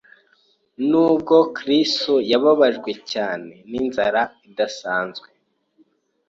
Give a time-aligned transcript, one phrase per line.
[0.89, 5.27] Nubwo Kristo yababajwe cyane n’inzara idasanzwe,